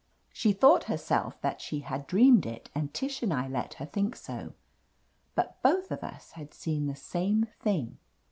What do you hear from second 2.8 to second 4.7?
Tish and I let her think so.